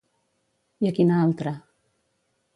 [0.85, 1.55] I a quina altra?